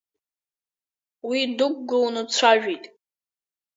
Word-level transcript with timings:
Уи 1.27 1.39
дықәгыланы 1.57 2.21
дцәажәеит. 2.27 2.83